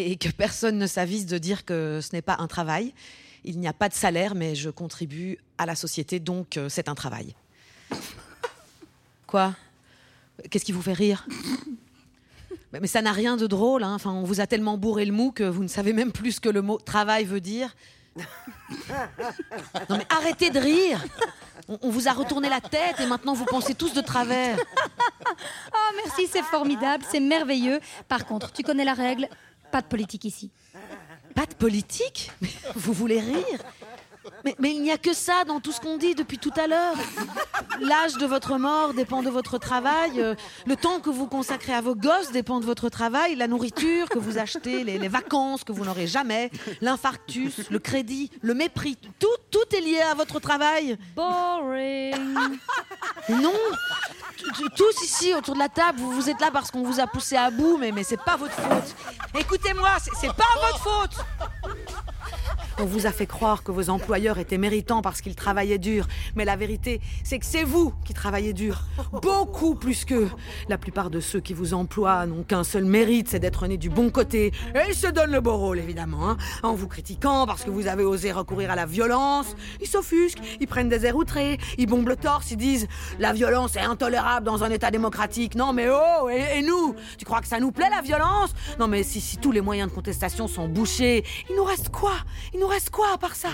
Et 0.06 0.16
que 0.16 0.30
personne 0.30 0.78
ne 0.78 0.88
s'avise 0.88 1.26
de 1.26 1.38
dire 1.38 1.66
que 1.66 2.00
ce 2.02 2.14
n'est 2.14 2.22
pas 2.22 2.38
un 2.40 2.48
travail. 2.48 2.94
Il 3.44 3.60
n'y 3.60 3.68
a 3.68 3.74
pas 3.74 3.90
de 3.90 3.94
salaire, 3.94 4.36
mais 4.36 4.56
je 4.56 4.70
contribue 4.70 5.38
à 5.58 5.66
la 5.66 5.76
société, 5.76 6.20
donc 6.20 6.58
euh, 6.58 6.70
c'est 6.70 6.90
un 6.90 6.96
travail. 6.96 7.36
Quoi? 9.28 9.56
Qu'est-ce 10.50 10.66
qui 10.66 10.72
vous 10.72 10.82
fait 10.82 10.94
rire? 10.94 11.26
Mais 12.72 12.88
ça 12.88 13.02
n'a 13.02 13.12
rien 13.12 13.36
de 13.36 13.48
drôle. 13.48 13.84
hein. 13.84 13.96
Enfin, 13.96 14.12
on 14.12 14.24
vous 14.24 14.42
a 14.42 14.48
tellement 14.48 14.78
bourré 14.78 15.06
le 15.06 15.12
mou 15.12 15.32
que 15.32 15.44
vous 15.44 15.64
ne 15.64 15.68
savez 15.68 15.94
même 15.94 16.12
plus 16.12 16.34
ce 16.34 16.40
que 16.42 16.50
le 16.50 16.62
mot 16.62 16.78
travail 16.78 17.26
veut 17.26 17.42
dire. 17.42 17.76
Non 19.90 19.98
mais 19.98 20.06
arrêtez 20.10 20.50
de 20.50 20.60
rire 20.60 21.04
on 21.82 21.90
vous 21.90 22.08
a 22.08 22.14
retourné 22.14 22.50
la 22.50 22.62
tête 22.62 23.00
et 23.00 23.06
maintenant 23.06 23.34
vous 23.34 23.46
pensez 23.46 23.76
tous 23.76 23.94
de 23.94 24.02
travers. 24.02 24.58
Oh, 25.72 25.96
merci, 26.04 26.28
c'est 26.32 26.44
formidable, 26.44 27.04
c'est 27.10 27.20
merveilleux. 27.20 27.80
Par 28.08 28.26
contre, 28.26 28.52
tu 28.52 28.64
connais 28.64 28.84
la 28.84 28.94
règle, 28.94 29.30
pas 29.72 29.82
de 29.82 29.88
politique 29.88 30.26
ici. 30.26 30.52
Pas 31.36 31.46
de 31.46 31.54
politique? 31.54 32.32
Vous 32.76 32.94
voulez 32.94 33.20
rire? 33.20 33.60
Mais, 34.44 34.56
mais 34.60 34.72
il 34.74 34.82
n'y 34.82 34.92
a 34.92 34.98
que 34.98 35.14
ça 35.14 35.44
dans 35.46 35.60
tout 35.60 35.72
ce 35.72 35.80
qu'on 35.80 35.98
dit 35.98 36.14
depuis 36.16 36.38
tout 36.38 36.52
à 36.58 36.68
l'heure. 36.68 36.96
L'âge 37.80 38.14
de 38.18 38.26
votre 38.26 38.58
mort 38.58 38.94
dépend 38.94 39.24
de 39.24 39.30
votre 39.30 39.58
travail. 39.58 40.20
euh, 40.20 40.36
le 40.66 40.76
temps 40.76 41.00
que 41.00 41.10
vous 41.10 41.28
consacrez 41.28 41.74
à 41.74 41.82
vos 41.82 41.96
gosses 41.96 42.32
dépend 42.32 42.60
de 42.60 42.66
votre 42.66 42.90
travail. 42.90 43.36
La 43.36 43.48
nourriture 43.48 44.10
que 44.10 44.20
vous 44.20 44.38
achetez, 44.38 44.84
les, 44.84 44.98
les 44.98 45.08
vacances 45.08 45.64
que 45.64 45.72
vous 45.72 45.86
n'aurez 45.86 46.08
jamais, 46.08 46.52
l'infarctus, 46.82 47.70
le 47.70 47.80
crédit, 47.80 48.30
le 48.42 48.54
mépris. 48.54 48.98
Tout, 49.20 49.28
tout 49.52 49.76
est 49.76 49.82
lié 49.82 50.02
à 50.02 50.14
votre 50.16 50.40
travail. 50.40 50.98
Boring. 51.16 52.36
Non 53.30 53.54
Tous 54.76 55.04
ici 55.04 55.34
autour 55.34 55.54
de 55.54 55.60
la 55.60 55.70
table, 55.70 56.00
vous, 56.00 56.12
vous 56.12 56.30
êtes 56.30 56.42
là 56.42 56.50
parce 56.52 56.72
qu'on 56.72 56.84
vous 56.84 57.00
a 57.00 57.08
poussé 57.08 57.36
à 57.36 57.52
bout, 57.52 57.78
mais, 57.78 57.92
mais 57.92 58.04
c'est 58.04 58.22
pas 58.22 58.36
votre 58.36 58.54
faute. 58.54 58.96
Écoutez-moi, 59.40 59.92
c'est 60.20 60.34
pas 60.34 60.44
votre 60.62 60.80
faute 60.80 61.26
On 62.82 62.86
vous 62.86 63.06
a 63.06 63.12
fait 63.12 63.26
croire 63.26 63.64
que 63.64 63.74
vos 63.74 63.90
employeurs 63.90 64.38
étaient 64.40 64.58
méritants 64.58 65.02
parce 65.02 65.20
qu'ils 65.20 65.36
travaillaient 65.36 65.78
dur. 65.78 66.08
Mais 66.36 66.46
la 66.46 66.56
vérité, 66.56 67.02
c'est 67.26 67.38
que 67.38 67.46
c'est 67.46 67.66
vous 67.66 67.94
qui 68.06 68.14
travaillez 68.14 68.54
dur. 68.54 68.84
Beaucoup 69.22 69.76
plus 69.76 70.06
qu'eux. 70.06 70.30
La 70.70 70.78
plupart 70.78 71.10
de 71.10 71.20
ceux 71.20 71.42
qui 71.42 71.54
vous 71.54 71.74
emploient 71.74 72.26
n'ont 72.26 72.44
qu'un 72.44 72.64
seul 72.64 72.86
mérite, 72.86 73.28
c'est 73.28 73.40
d'être 73.40 73.68
nés 73.68 73.78
du 73.78 73.90
bon 73.90 74.10
côté. 74.10 74.54
Et 74.76 74.80
ils 74.88 74.96
se 74.96 75.08
donnent 75.08 75.32
le 75.34 75.42
beau 75.42 75.58
rôle, 75.58 75.80
évidemment. 75.80 76.30
hein. 76.30 76.38
En 76.64 76.74
vous 76.74 76.88
critiquant 76.88 77.46
parce 77.46 77.66
que 77.66 77.70
vous 77.70 77.88
avez 77.88 78.06
osé 78.06 78.32
recourir 78.32 78.72
à 78.72 78.78
la 78.78 78.86
violence. 78.86 79.58
Ils 79.82 79.88
s'offusquent, 79.88 80.40
ils 80.62 80.68
prennent 80.68 80.88
des 80.90 81.06
airs 81.06 81.18
outrés, 81.18 81.58
ils 81.78 81.86
bombent 81.86 82.08
le 82.08 82.16
torse, 82.16 82.52
ils 82.52 82.58
disent 82.58 82.88
La 83.20 83.34
violence 83.34 83.76
est 83.76 83.82
intolérable 83.82 84.46
dans 84.46 84.64
un 84.64 84.70
État 84.72 84.90
démocratique. 84.90 85.56
Non 85.56 85.74
mais 85.74 85.90
oh, 85.92 86.30
et, 86.30 86.62
nous 86.62 86.96
Tu 87.18 87.26
crois 87.26 87.42
que 87.42 87.48
ça 87.48 87.60
nous 87.60 87.72
plaît 87.72 87.90
la 87.94 88.02
violence? 88.02 88.54
Non 88.80 88.88
mais 88.88 89.04
si, 89.04 89.20
si 89.20 89.36
tous 89.38 89.52
les 89.52 89.60
moyens 89.62 89.90
de 89.90 89.96
contestation 89.96 90.48
sont 90.48 90.70
bouchés, 90.70 91.26
il 91.50 91.58
nous 91.58 91.66
reste 91.66 91.90
quoi? 91.90 92.14
Reste 92.70 92.90
quoi 92.90 93.14
à 93.14 93.18
part 93.18 93.36
ça? 93.36 93.50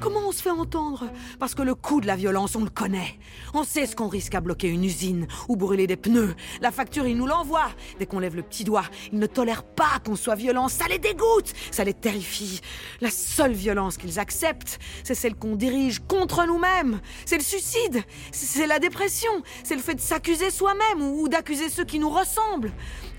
Comment 0.00 0.20
on 0.28 0.32
se 0.32 0.40
fait 0.40 0.50
entendre? 0.50 1.10
Parce 1.38 1.54
que 1.54 1.60
le 1.60 1.74
coût 1.74 2.00
de 2.00 2.06
la 2.06 2.16
violence, 2.16 2.56
on 2.56 2.64
le 2.64 2.70
connaît. 2.70 3.18
On 3.52 3.64
sait 3.64 3.84
ce 3.84 3.94
qu'on 3.94 4.08
risque 4.08 4.34
à 4.34 4.40
bloquer 4.40 4.68
une 4.68 4.82
usine 4.82 5.26
ou 5.48 5.56
brûler 5.56 5.86
des 5.86 5.96
pneus. 5.96 6.34
La 6.62 6.70
facture, 6.70 7.06
ils 7.06 7.16
nous 7.16 7.26
l'envoient. 7.26 7.70
Dès 7.98 8.06
qu'on 8.06 8.18
lève 8.18 8.34
le 8.34 8.42
petit 8.42 8.64
doigt, 8.64 8.84
ils 9.12 9.18
ne 9.18 9.26
tolèrent 9.26 9.62
pas 9.62 10.00
qu'on 10.02 10.16
soit 10.16 10.36
violent. 10.36 10.68
Ça 10.68 10.86
les 10.88 10.98
dégoûte, 10.98 11.52
ça 11.70 11.84
les 11.84 11.92
terrifie. 11.92 12.62
La 13.02 13.10
seule 13.10 13.52
violence 13.52 13.98
qu'ils 13.98 14.18
acceptent, 14.18 14.78
c'est 15.04 15.14
celle 15.14 15.34
qu'on 15.34 15.54
dirige 15.54 16.00
contre 16.08 16.46
nous-mêmes. 16.46 17.00
C'est 17.26 17.36
le 17.36 17.44
suicide, 17.44 18.02
c'est 18.32 18.66
la 18.66 18.78
dépression, 18.78 19.42
c'est 19.64 19.76
le 19.76 19.82
fait 19.82 19.96
de 19.96 20.00
s'accuser 20.00 20.50
soi-même 20.50 21.02
ou 21.02 21.28
d'accuser 21.28 21.68
ceux 21.68 21.84
qui 21.84 21.98
nous 21.98 22.10
ressemblent. 22.10 22.72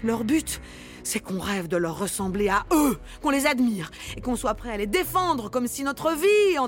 Leur 0.03 0.23
but, 0.23 0.59
c'est 1.03 1.19
qu'on 1.19 1.39
rêve 1.39 1.67
de 1.67 1.77
leur 1.77 1.97
ressembler 1.97 2.49
à 2.49 2.65
eux, 2.71 2.97
qu'on 3.21 3.29
les 3.29 3.45
admire 3.47 3.91
et 4.15 4.21
qu'on 4.21 4.35
soit 4.35 4.53
prêt 4.53 4.71
à 4.71 4.77
les 4.77 4.87
défendre 4.87 5.49
comme 5.49 5.67
si 5.67 5.83
notre 5.83 6.11
vie 6.13 6.59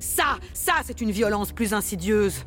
Ça, 0.00 0.38
ça, 0.52 0.74
c'est 0.84 1.00
une 1.00 1.10
violence 1.10 1.52
plus 1.52 1.74
insidieuse. 1.74 2.44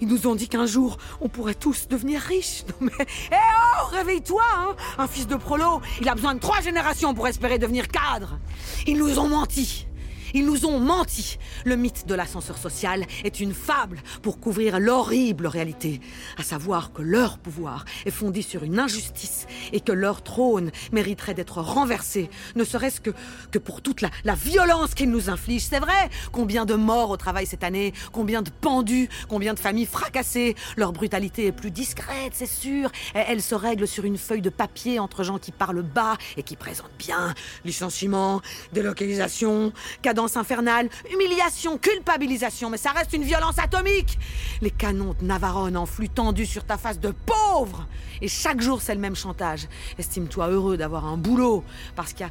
Ils 0.00 0.08
nous 0.08 0.26
ont 0.26 0.34
dit 0.34 0.48
qu'un 0.48 0.66
jour, 0.66 0.98
on 1.20 1.28
pourrait 1.28 1.54
tous 1.54 1.88
devenir 1.88 2.20
riches. 2.20 2.64
Non 2.80 2.88
mais, 2.98 3.06
eh 3.32 3.34
oh, 3.34 3.86
réveille-toi, 3.92 4.42
hein 4.56 4.76
Un 4.98 5.06
fils 5.06 5.26
de 5.26 5.36
prolo, 5.36 5.80
il 6.00 6.08
a 6.08 6.14
besoin 6.14 6.34
de 6.34 6.40
trois 6.40 6.60
générations 6.60 7.14
pour 7.14 7.28
espérer 7.28 7.58
devenir 7.58 7.88
cadre. 7.88 8.38
Ils 8.86 8.98
nous 8.98 9.18
ont 9.18 9.28
menti. 9.28 9.86
Ils 10.34 10.44
nous 10.44 10.66
ont 10.66 10.80
menti. 10.80 11.38
Le 11.64 11.76
mythe 11.76 12.08
de 12.08 12.14
l'ascenseur 12.14 12.58
social 12.58 13.06
est 13.22 13.38
une 13.38 13.54
fable 13.54 14.02
pour 14.20 14.40
couvrir 14.40 14.80
l'horrible 14.80 15.46
réalité, 15.46 16.00
à 16.36 16.42
savoir 16.42 16.92
que 16.92 17.02
leur 17.02 17.38
pouvoir 17.38 17.84
est 18.04 18.10
fondé 18.10 18.42
sur 18.42 18.64
une 18.64 18.80
injustice 18.80 19.46
et 19.72 19.80
que 19.80 19.92
leur 19.92 20.24
trône 20.24 20.72
mériterait 20.90 21.34
d'être 21.34 21.58
renversé, 21.58 22.28
ne 22.56 22.64
serait-ce 22.64 23.00
que, 23.00 23.10
que 23.52 23.60
pour 23.60 23.80
toute 23.80 24.00
la, 24.00 24.10
la 24.24 24.34
violence 24.34 24.94
qu'ils 24.94 25.10
nous 25.10 25.30
infligent. 25.30 25.68
C'est 25.70 25.78
vrai, 25.78 26.10
combien 26.32 26.64
de 26.64 26.74
morts 26.74 27.10
au 27.10 27.16
travail 27.16 27.46
cette 27.46 27.62
année, 27.62 27.94
combien 28.10 28.42
de 28.42 28.50
pendus, 28.50 29.08
combien 29.28 29.54
de 29.54 29.60
familles 29.60 29.86
fracassées. 29.86 30.56
Leur 30.76 30.92
brutalité 30.92 31.46
est 31.46 31.52
plus 31.52 31.70
discrète, 31.70 32.32
c'est 32.32 32.46
sûr. 32.46 32.90
Elle, 33.14 33.40
se 33.40 33.54
règle 33.54 33.86
sur 33.86 34.04
une 34.04 34.18
feuille 34.18 34.42
de 34.42 34.50
papier 34.50 34.98
entre 34.98 35.22
gens 35.22 35.38
qui 35.38 35.52
parlent 35.52 35.82
bas 35.82 36.16
et 36.36 36.42
qui 36.42 36.56
présentent 36.56 36.90
bien. 36.98 37.34
Licenciement, 37.64 38.42
délocalisation, 38.72 39.72
cadence 40.02 40.23
infernale, 40.36 40.88
humiliation, 41.12 41.78
culpabilisation, 41.78 42.70
mais 42.70 42.76
ça 42.76 42.90
reste 42.90 43.12
une 43.12 43.22
violence 43.24 43.58
atomique. 43.58 44.18
Les 44.60 44.70
canons 44.70 45.14
de 45.20 45.26
Navarone 45.26 45.76
en 45.76 45.86
flux 45.86 46.08
tendu 46.08 46.46
sur 46.46 46.64
ta 46.64 46.76
face 46.76 46.98
de 46.98 47.12
pauvre. 47.26 47.86
Et 48.20 48.28
chaque 48.28 48.60
jour, 48.60 48.80
c'est 48.80 48.94
le 48.94 49.00
même 49.00 49.16
chantage. 49.16 49.68
Estime-toi 49.98 50.48
heureux 50.48 50.76
d'avoir 50.76 51.04
un 51.04 51.16
boulot, 51.16 51.64
parce 51.96 52.12
qu'il 52.12 52.28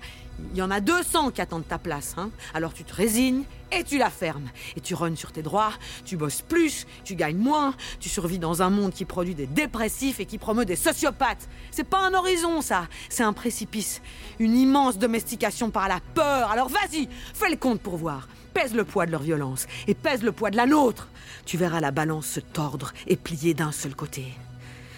y 0.55 0.62
en 0.62 0.71
a 0.71 0.79
200 0.79 1.31
qui 1.31 1.41
attendent 1.41 1.67
ta 1.67 1.77
place. 1.77 2.15
Hein. 2.17 2.29
Alors 2.53 2.73
tu 2.73 2.83
te 2.83 2.93
résignes 2.93 3.43
et 3.72 3.84
tu 3.84 3.98
la 3.98 4.10
fermes. 4.10 4.50
Et 4.75 4.82
tu 4.82 4.93
rognes 4.93 5.15
sur 5.15 5.32
tes 5.32 5.41
droits, 5.41 5.74
tu 6.05 6.17
bosses 6.17 6.41
plus, 6.41 6.86
tu 7.03 7.15
gagnes 7.15 7.38
moins, 7.38 7.75
tu 8.00 8.10
survis 8.10 8.39
dans 8.39 8.62
un 8.62 8.70
monde 8.70 8.93
qui 8.93 9.05
produit 9.05 9.36
des 9.36 9.48
dépressifs 9.48 10.20
et 10.20 10.25
qui 10.25 10.38
promeut 10.38 10.65
des 10.65 10.75
sociopathes. 10.75 11.48
C'est 11.72 11.84
pas 11.84 12.00
un 12.00 12.13
horizon, 12.13 12.62
ça, 12.62 12.88
c'est 13.10 13.24
un 13.24 13.34
précipice. 13.34 14.01
Une 14.39 14.55
immense 14.55 14.98
domestication 14.98 15.70
par 15.72 15.88
la 15.88 16.00
peur. 16.13 16.51
Alors 16.51 16.70
vas-y, 16.70 17.08
fais 17.34 17.50
le 17.50 17.58
compte 17.58 17.82
pour 17.82 17.98
voir. 17.98 18.27
Pèse 18.53 18.75
le 18.75 18.84
poids 18.84 19.05
de 19.05 19.12
leur 19.12 19.24
violence 19.24 19.65
et 19.88 19.96
pèse 19.96 20.24
le 20.24 20.32
poids 20.32 20.51
de 20.51 20.58
la 20.58 20.67
nôtre. 20.67 21.08
Tu 21.46 21.58
verras 21.58 21.79
la 21.79 21.91
balance 21.91 22.27
se 22.27 22.39
tordre 22.39 22.93
et 23.08 23.15
plier 23.15 23.53
d'un 23.53 23.72
seul 23.72 23.96
côté. 23.96 24.25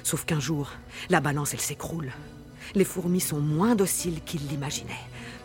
Sauf 0.03 0.25
qu'un 0.25 0.39
jour, 0.39 0.69
la 1.09 1.21
balance, 1.21 1.53
elle 1.53 1.61
s'écroule. 1.61 2.11
Les 2.73 2.85
fourmis 2.85 3.21
sont 3.21 3.39
moins 3.39 3.75
dociles 3.75 4.21
qu'ils 4.25 4.47
l'imaginaient. 4.47 4.93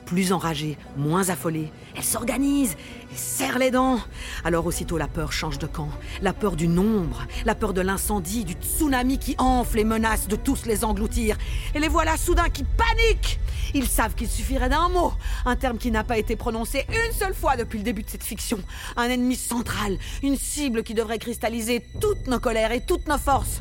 Plus 0.06 0.32
enragées, 0.32 0.76
moins 0.96 1.28
affolées, 1.28 1.70
elles 1.94 2.02
s'organisent 2.02 2.76
et 3.12 3.16
serrent 3.16 3.58
les 3.58 3.70
dents. 3.70 4.00
Alors 4.44 4.66
aussitôt 4.66 4.98
la 4.98 5.06
peur 5.06 5.30
change 5.30 5.58
de 5.58 5.66
camp. 5.66 5.88
La 6.20 6.32
peur 6.32 6.56
du 6.56 6.66
nombre, 6.66 7.26
la 7.44 7.54
peur 7.54 7.72
de 7.72 7.80
l'incendie, 7.80 8.44
du 8.44 8.54
tsunami 8.54 9.18
qui 9.18 9.36
enfle 9.38 9.78
et 9.78 9.84
menace 9.84 10.26
de 10.26 10.34
tous 10.34 10.66
les 10.66 10.84
engloutir. 10.84 11.36
Et 11.74 11.78
les 11.78 11.86
voilà 11.86 12.16
soudain 12.16 12.48
qui 12.48 12.64
paniquent. 12.64 13.38
Ils 13.72 13.86
savent 13.86 14.16
qu'il 14.16 14.28
suffirait 14.28 14.68
d'un 14.68 14.88
mot, 14.88 15.12
un 15.44 15.54
terme 15.54 15.78
qui 15.78 15.92
n'a 15.92 16.02
pas 16.02 16.18
été 16.18 16.34
prononcé 16.34 16.86
une 16.88 17.12
seule 17.12 17.34
fois 17.34 17.56
depuis 17.56 17.78
le 17.78 17.84
début 17.84 18.02
de 18.02 18.10
cette 18.10 18.24
fiction. 18.24 18.58
Un 18.96 19.10
ennemi 19.10 19.36
central, 19.36 19.96
une 20.24 20.36
cible 20.36 20.82
qui 20.82 20.94
devrait 20.94 21.18
cristalliser 21.18 21.84
toutes 22.00 22.26
nos 22.26 22.40
colères 22.40 22.72
et 22.72 22.80
toutes 22.80 23.06
nos 23.06 23.18
forces. 23.18 23.60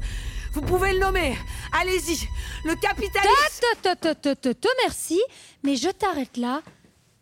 Vous 0.53 0.61
pouvez 0.61 0.93
le 0.93 0.99
nommer. 0.99 1.37
Allez-y. 1.71 2.27
Le 2.65 2.75
capitalisme. 2.75 3.65
Te, 3.81 3.93
te, 3.93 4.13
te, 4.13 4.33
te, 4.33 4.53
te, 4.53 4.67
merci, 4.83 5.21
mais 5.63 5.75
je 5.75 5.89
t'arrête 5.89 6.37
là. 6.37 6.61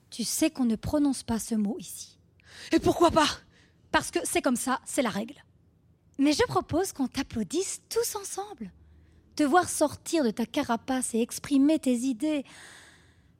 Tu 0.09 0.23
sais 0.23 0.49
qu'on 0.49 0.65
ne 0.65 0.75
prononce 0.75 1.23
pas 1.23 1.39
ce 1.39 1.55
mot 1.55 1.75
ici. 1.79 2.17
Et 2.71 2.79
pourquoi 2.79 3.11
pas? 3.11 3.27
Parce 3.91 4.11
que 4.11 4.19
c'est 4.23 4.41
comme 4.41 4.55
ça, 4.55 4.79
c'est 4.85 5.01
la 5.01 5.09
règle. 5.09 5.35
Mais 6.17 6.33
je 6.33 6.43
propose 6.43 6.93
qu'on 6.93 7.07
t'applaudisse 7.07 7.81
tous 7.89 8.15
ensemble. 8.15 8.71
Te 9.35 9.43
voir 9.43 9.69
sortir 9.69 10.23
de 10.23 10.31
ta 10.31 10.45
carapace 10.45 11.13
et 11.13 11.21
exprimer 11.21 11.77
tes 11.79 11.93
idées, 11.93 12.43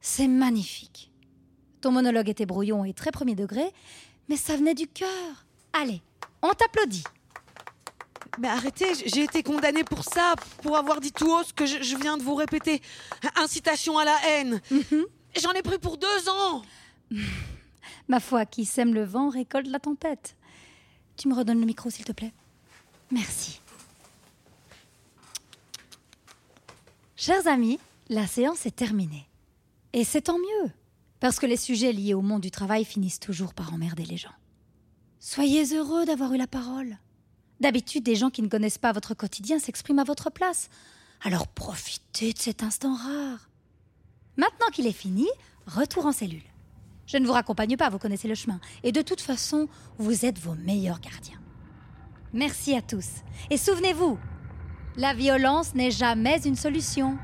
c'est 0.00 0.28
magnifique. 0.28 1.12
Ton 1.80 1.90
monologue 1.92 2.28
était 2.28 2.46
brouillon 2.46 2.84
et 2.84 2.92
très 2.92 3.10
premier 3.10 3.34
degré, 3.34 3.72
mais 4.28 4.36
ça 4.36 4.56
venait 4.56 4.74
du 4.74 4.86
cœur. 4.86 5.46
Allez, 5.72 6.02
on 6.42 6.52
t'applaudit. 6.52 7.04
Mais 8.38 8.48
arrêtez, 8.48 8.94
j'ai 9.06 9.24
été 9.24 9.42
condamnée 9.42 9.84
pour 9.84 10.04
ça, 10.04 10.34
pour 10.62 10.76
avoir 10.76 11.00
dit 11.00 11.12
tout 11.12 11.30
haut 11.30 11.42
ce 11.42 11.52
que 11.52 11.66
je, 11.66 11.82
je 11.82 11.96
viens 11.96 12.16
de 12.16 12.22
vous 12.22 12.34
répéter. 12.34 12.80
Incitation 13.36 13.98
à 13.98 14.04
la 14.04 14.16
haine. 14.28 14.60
J'en 15.40 15.52
ai 15.52 15.62
pris 15.62 15.78
pour 15.78 15.98
deux 15.98 16.28
ans. 16.28 16.62
Ma 18.08 18.20
foi, 18.20 18.46
qui 18.46 18.64
sème 18.64 18.94
le 18.94 19.04
vent 19.04 19.28
récolte 19.28 19.68
la 19.68 19.80
tempête. 19.80 20.36
Tu 21.16 21.28
me 21.28 21.34
redonnes 21.34 21.60
le 21.60 21.66
micro, 21.66 21.90
s'il 21.90 22.04
te 22.04 22.12
plaît 22.12 22.32
Merci. 23.10 23.60
Chers 27.16 27.46
amis, 27.46 27.78
la 28.08 28.26
séance 28.26 28.64
est 28.66 28.76
terminée. 28.76 29.28
Et 29.92 30.04
c'est 30.04 30.22
tant 30.22 30.38
mieux, 30.38 30.70
parce 31.20 31.38
que 31.38 31.46
les 31.46 31.56
sujets 31.56 31.92
liés 31.92 32.14
au 32.14 32.22
monde 32.22 32.42
du 32.42 32.50
travail 32.50 32.84
finissent 32.84 33.20
toujours 33.20 33.54
par 33.54 33.74
emmerder 33.74 34.04
les 34.04 34.16
gens. 34.16 34.34
Soyez 35.18 35.74
heureux 35.74 36.04
d'avoir 36.04 36.32
eu 36.32 36.38
la 36.38 36.46
parole. 36.46 36.96
D'habitude, 37.60 38.04
des 38.04 38.16
gens 38.16 38.30
qui 38.30 38.42
ne 38.42 38.48
connaissent 38.48 38.78
pas 38.78 38.92
votre 38.92 39.14
quotidien 39.14 39.58
s'expriment 39.58 39.98
à 39.98 40.04
votre 40.04 40.30
place. 40.30 40.68
Alors 41.22 41.48
profitez 41.48 42.32
de 42.32 42.38
cet 42.38 42.62
instant 42.62 42.94
rare. 42.94 43.50
Maintenant 44.36 44.68
qu'il 44.72 44.86
est 44.86 44.92
fini, 44.92 45.26
retour 45.66 46.06
en 46.06 46.12
cellule. 46.12 46.42
Je 47.06 47.16
ne 47.16 47.26
vous 47.26 47.32
raccompagne 47.32 47.76
pas, 47.76 47.88
vous 47.88 47.98
connaissez 47.98 48.28
le 48.28 48.34
chemin. 48.34 48.60
Et 48.84 48.92
de 48.92 49.02
toute 49.02 49.20
façon, 49.20 49.68
vous 49.98 50.24
êtes 50.24 50.38
vos 50.38 50.54
meilleurs 50.54 51.00
gardiens. 51.00 51.40
Merci 52.32 52.76
à 52.76 52.82
tous. 52.82 53.06
Et 53.50 53.56
souvenez-vous, 53.56 54.18
la 54.96 55.14
violence 55.14 55.74
n'est 55.74 55.90
jamais 55.90 56.40
une 56.44 56.56
solution. 56.56 57.18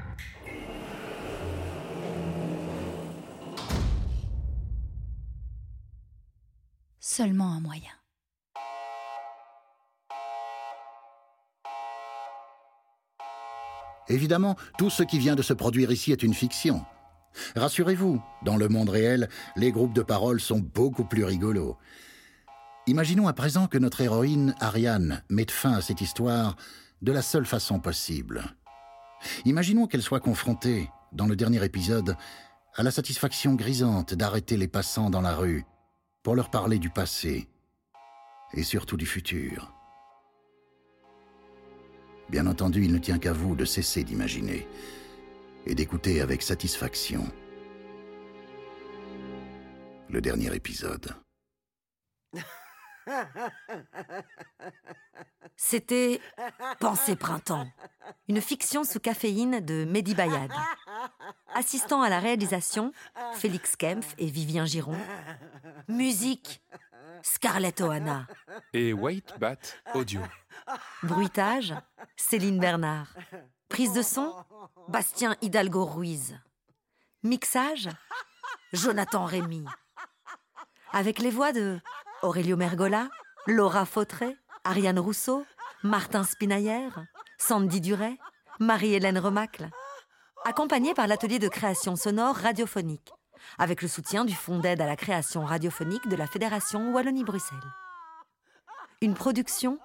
Seulement 6.98 7.52
un 7.52 7.60
moyen. 7.60 7.92
Évidemment, 14.08 14.56
tout 14.78 14.90
ce 14.90 15.02
qui 15.02 15.18
vient 15.18 15.36
de 15.36 15.42
se 15.42 15.52
produire 15.52 15.90
ici 15.90 16.12
est 16.12 16.22
une 16.22 16.34
fiction. 16.34 16.84
Rassurez-vous, 17.56 18.22
dans 18.42 18.56
le 18.56 18.68
monde 18.68 18.90
réel, 18.90 19.28
les 19.56 19.72
groupes 19.72 19.94
de 19.94 20.02
parole 20.02 20.40
sont 20.40 20.60
beaucoup 20.60 21.04
plus 21.04 21.24
rigolos. 21.24 21.76
Imaginons 22.86 23.28
à 23.28 23.32
présent 23.32 23.66
que 23.66 23.78
notre 23.78 24.02
héroïne, 24.02 24.54
Ariane, 24.60 25.22
mette 25.30 25.50
fin 25.50 25.72
à 25.72 25.80
cette 25.80 26.00
histoire 26.00 26.56
de 27.02 27.12
la 27.12 27.22
seule 27.22 27.46
façon 27.46 27.80
possible. 27.80 28.44
Imaginons 29.44 29.86
qu'elle 29.86 30.02
soit 30.02 30.20
confrontée, 30.20 30.90
dans 31.12 31.26
le 31.26 31.36
dernier 31.36 31.64
épisode, 31.64 32.16
à 32.76 32.82
la 32.82 32.90
satisfaction 32.90 33.54
grisante 33.54 34.14
d'arrêter 34.14 34.56
les 34.56 34.68
passants 34.68 35.10
dans 35.10 35.20
la 35.20 35.34
rue 35.34 35.64
pour 36.22 36.34
leur 36.34 36.50
parler 36.50 36.78
du 36.78 36.90
passé 36.90 37.48
et 38.52 38.62
surtout 38.62 38.96
du 38.96 39.06
futur. 39.06 39.73
Bien 42.28 42.46
entendu, 42.46 42.84
il 42.84 42.92
ne 42.92 42.98
tient 42.98 43.18
qu'à 43.18 43.32
vous 43.32 43.54
de 43.54 43.64
cesser 43.64 44.04
d'imaginer 44.04 44.66
et 45.66 45.74
d'écouter 45.74 46.20
avec 46.20 46.42
satisfaction 46.42 47.26
le 50.10 50.20
dernier 50.20 50.54
épisode. 50.54 51.14
C'était 55.56 56.20
Pensée 56.80 57.16
Printemps, 57.16 57.66
une 58.28 58.40
fiction 58.40 58.84
sous 58.84 59.00
caféine 59.00 59.60
de 59.60 59.84
Mehdi 59.84 60.14
Bayad. 60.14 60.50
Assistant 61.54 62.02
à 62.02 62.08
la 62.08 62.20
réalisation, 62.20 62.92
Félix 63.34 63.76
Kempf 63.76 64.14
et 64.18 64.26
Vivien 64.26 64.64
Giron. 64.64 64.96
Musique, 65.88 66.62
Scarlett 67.22 67.80
Ohana. 67.80 68.26
Et 68.72 68.92
White 68.92 69.34
Bat 69.38 69.56
Audio. 69.94 70.20
Bruitage, 71.02 71.74
Céline 72.16 72.58
Bernard. 72.58 73.14
Prise 73.68 73.92
de 73.92 74.02
son, 74.02 74.32
Bastien 74.88 75.36
Hidalgo 75.40 75.84
Ruiz. 75.84 76.38
Mixage, 77.22 77.88
Jonathan 78.72 79.24
Rémy. 79.24 79.64
Avec 80.92 81.18
les 81.18 81.30
voix 81.30 81.52
de 81.52 81.80
Aurelio 82.22 82.56
Mergola, 82.56 83.08
Laura 83.46 83.84
Fautré, 83.84 84.36
Ariane 84.64 84.98
Rousseau, 84.98 85.44
Martin 85.82 86.24
Spinailler, 86.24 86.88
Sandy 87.38 87.80
Duret, 87.80 88.16
Marie-Hélène 88.60 89.18
Remacle. 89.18 89.68
Accompagné 90.44 90.94
par 90.94 91.06
l'atelier 91.06 91.38
de 91.38 91.48
création 91.48 91.96
sonore 91.96 92.36
radiophonique, 92.36 93.12
avec 93.58 93.82
le 93.82 93.88
soutien 93.88 94.24
du 94.24 94.34
Fonds 94.34 94.58
d'aide 94.58 94.80
à 94.80 94.86
la 94.86 94.96
création 94.96 95.44
radiophonique 95.44 96.08
de 96.08 96.16
la 96.16 96.26
Fédération 96.26 96.92
Wallonie-Bruxelles. 96.92 97.58
Une 99.00 99.14
production, 99.14 99.78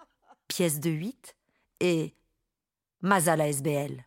pièce 0.48 0.80
de 0.80 0.90
8 0.90 1.36
et 1.80 2.16
Mazala 3.02 3.48
SBL. 3.48 4.06